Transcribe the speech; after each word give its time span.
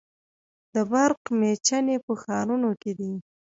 د 0.73 0.75
برق 0.91 1.21
میچنې 1.39 1.95
په 2.05 2.13
ښارونو 2.21 2.69
کې 2.81 2.91
دي. 2.99 3.13